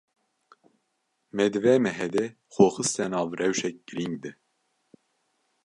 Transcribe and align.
Me 1.35 1.43
di 1.51 1.59
vê 1.63 1.75
mehê 1.85 2.07
de 2.15 2.25
xwe 2.53 2.67
xiste 2.75 3.03
nav 3.13 3.27
rewşek 3.39 3.75
girîng 3.87 4.15
de. 4.23 4.31